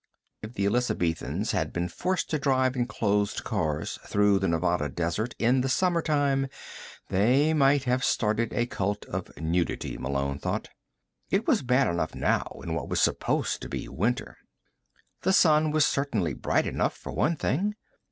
If 0.41 0.53
the 0.53 0.65
Elizabethans 0.65 1.51
had 1.51 1.71
been 1.71 1.87
forced 1.87 2.31
to 2.31 2.39
drive 2.39 2.75
in 2.75 2.87
closed 2.87 3.43
cars 3.43 3.99
through 4.03 4.39
the 4.39 4.47
Nevada 4.47 4.89
desert 4.89 5.35
in 5.37 5.61
the 5.61 5.69
summertime, 5.69 6.47
they 7.09 7.53
might 7.53 7.83
have 7.83 8.03
started 8.03 8.51
a 8.51 8.65
cult 8.65 9.05
of 9.05 9.29
nudity, 9.39 9.99
Malone 9.99 10.39
felt. 10.39 10.69
It 11.29 11.45
was 11.45 11.61
bad 11.61 11.85
enough 11.87 12.15
now, 12.15 12.61
in 12.63 12.73
what 12.73 12.89
was 12.89 12.99
supposed 12.99 13.61
to 13.61 13.69
be 13.69 13.87
winter. 13.87 14.37
The 15.21 15.33
sun 15.33 15.69
was 15.69 15.85
certainly 15.85 16.33
bright 16.33 16.65
enough, 16.65 16.97
for 16.97 17.11
one 17.11 17.35
thing. 17.35 17.75